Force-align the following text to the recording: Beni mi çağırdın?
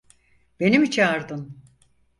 Beni 0.59 0.79
mi 0.79 0.91
çağırdın? 0.91 1.59